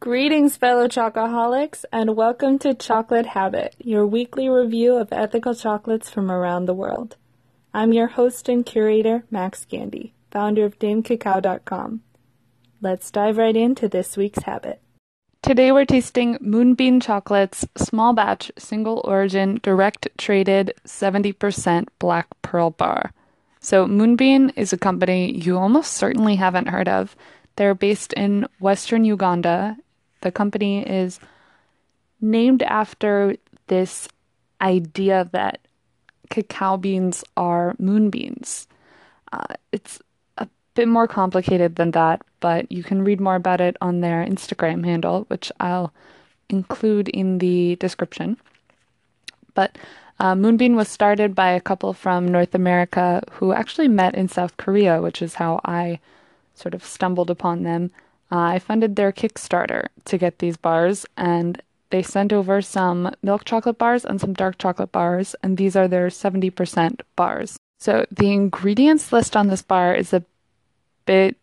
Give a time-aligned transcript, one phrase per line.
[0.00, 6.30] Greetings, fellow chocoholics, and welcome to Chocolate Habit, your weekly review of ethical chocolates from
[6.30, 7.16] around the world.
[7.74, 12.02] I'm your host and curator, Max Gandy, founder of DameCacao.com.
[12.80, 14.80] Let's dive right into this week's habit.
[15.42, 23.12] Today we're tasting Moonbean Chocolate's small batch, single origin, direct traded 70% black pearl bar.
[23.58, 27.16] So, Moonbean is a company you almost certainly haven't heard of.
[27.56, 29.76] They're based in western Uganda
[30.20, 31.20] the company is
[32.20, 33.36] named after
[33.68, 34.08] this
[34.60, 35.60] idea that
[36.30, 38.66] cacao beans are moonbeams.
[39.32, 40.00] Uh, it's
[40.38, 44.24] a bit more complicated than that, but you can read more about it on their
[44.24, 45.92] Instagram handle, which I'll
[46.48, 48.36] include in the description.
[49.54, 49.76] But
[50.20, 54.56] uh, Moonbeam was started by a couple from North America who actually met in South
[54.56, 56.00] Korea, which is how I
[56.54, 57.90] sort of stumbled upon them.
[58.30, 61.60] Uh, I funded their Kickstarter to get these bars, and
[61.90, 65.88] they sent over some milk chocolate bars and some dark chocolate bars, and these are
[65.88, 67.56] their 70% bars.
[67.78, 70.24] So the ingredients list on this bar is a
[71.06, 71.36] bit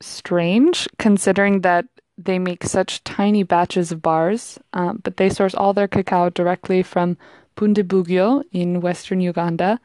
[0.00, 1.86] strange considering that
[2.18, 6.82] they make such tiny batches of bars, um, but they source all their cacao directly
[6.82, 7.16] from
[7.56, 9.80] Bundibugyo in western Uganda.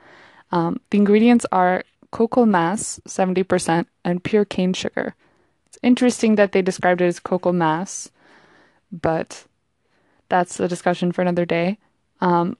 [0.52, 5.16] Um, the ingredients are cocoa mass, 70%, and pure cane sugar.
[5.68, 8.10] It's interesting that they described it as cocoa mass,
[8.90, 9.44] but
[10.30, 11.78] that's a discussion for another day.
[12.22, 12.56] Um,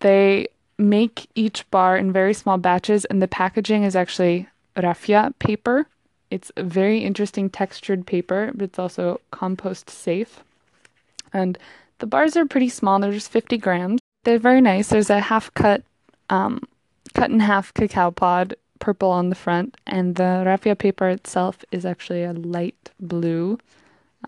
[0.00, 5.86] they make each bar in very small batches, and the packaging is actually raffia paper.
[6.28, 10.42] It's a very interesting textured paper, but it's also compost safe.
[11.32, 11.56] And
[12.00, 14.00] the bars are pretty small, they're just 50 grams.
[14.24, 14.88] They're very nice.
[14.88, 15.84] There's a half cut,
[16.28, 16.64] um,
[17.14, 21.84] cut in half cacao pod purple on the front, and the raffia paper itself is
[21.84, 23.58] actually a light blue,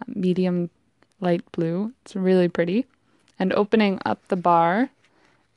[0.01, 0.71] uh, medium
[1.21, 1.93] light blue.
[2.05, 2.87] It's really pretty.
[3.39, 4.91] And opening up the bar,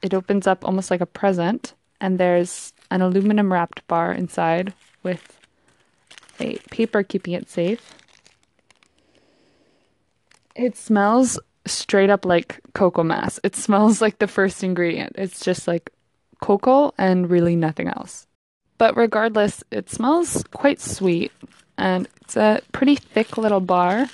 [0.02, 5.38] it opens up almost like a present, and there's an aluminum wrapped bar inside with
[6.40, 7.94] a paper keeping it safe.
[10.56, 13.40] It smells straight up like cocoa mass.
[13.44, 15.14] It smells like the first ingredient.
[15.18, 15.92] It's just like
[16.42, 18.28] cocoa and really nothing else.
[18.82, 21.32] But regardless, it smells quite sweet
[21.78, 24.10] and it's a pretty thick little bar.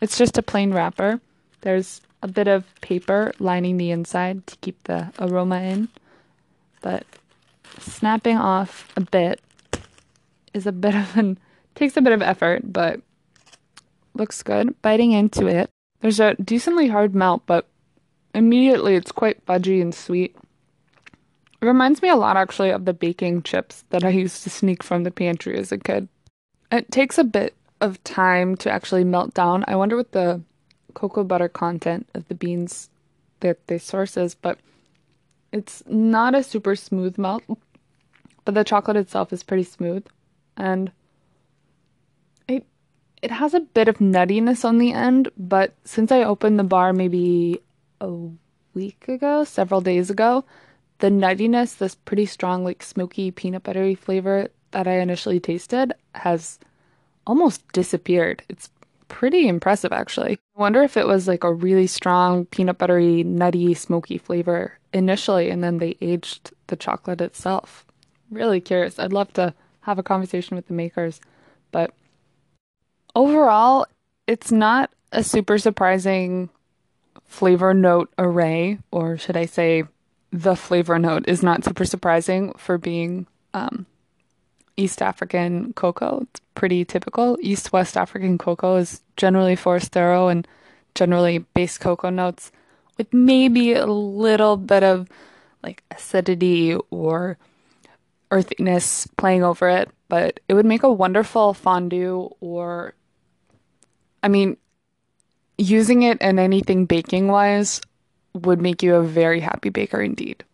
[0.00, 1.20] It's just a plain wrapper.
[1.60, 5.88] There's a bit of paper lining the inside to keep the aroma in,
[6.80, 7.04] but
[7.78, 9.38] snapping off a bit
[10.54, 11.36] is a bit of an
[11.74, 13.02] takes a bit of effort, but
[14.14, 14.80] looks good.
[14.80, 15.68] Biting into it,
[16.00, 17.68] there's a decently hard melt, but
[18.34, 20.34] immediately it's quite fudgy and sweet.
[21.62, 25.04] Reminds me a lot actually of the baking chips that I used to sneak from
[25.04, 26.08] the pantry as a kid.
[26.72, 29.64] It takes a bit of time to actually melt down.
[29.68, 30.40] I wonder what the
[30.94, 32.88] cocoa butter content of the beans
[33.40, 34.58] that they source is, but
[35.52, 37.42] it's not a super smooth melt,
[38.44, 40.06] but the chocolate itself is pretty smooth
[40.56, 40.92] and
[42.48, 42.64] it
[43.22, 46.92] it has a bit of nuttiness on the end, but since I opened the bar
[46.92, 47.60] maybe
[48.00, 48.10] a
[48.74, 50.44] week ago, several days ago,
[51.00, 56.58] the nuttiness, this pretty strong, like smoky peanut buttery flavor that I initially tasted, has
[57.26, 58.42] almost disappeared.
[58.48, 58.70] It's
[59.08, 60.38] pretty impressive, actually.
[60.56, 65.50] I wonder if it was like a really strong peanut buttery, nutty, smoky flavor initially,
[65.50, 67.84] and then they aged the chocolate itself.
[68.30, 68.98] Really curious.
[68.98, 71.20] I'd love to have a conversation with the makers,
[71.72, 71.92] but
[73.14, 73.86] overall,
[74.26, 76.50] it's not a super surprising
[77.24, 79.84] flavor note array, or should I say,
[80.32, 83.86] the flavor note is not super surprising for being um,
[84.76, 86.20] East African cocoa.
[86.22, 87.36] It's pretty typical.
[87.40, 90.46] East West African cocoa is generally forastero and
[90.94, 92.52] generally base cocoa notes
[92.96, 95.08] with maybe a little bit of
[95.62, 97.36] like acidity or
[98.30, 102.94] earthiness playing over it, but it would make a wonderful fondue or
[104.22, 104.56] I mean
[105.58, 107.80] using it in anything baking wise
[108.34, 110.44] would make you a very happy baker indeed.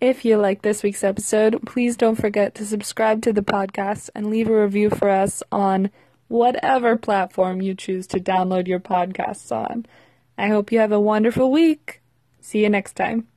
[0.00, 4.30] If you like this week's episode, please don't forget to subscribe to the podcast and
[4.30, 5.90] leave a review for us on
[6.26, 9.86] whatever platform you choose to download your podcasts on.
[10.36, 12.00] I hope you have a wonderful week.
[12.40, 13.28] See you next time.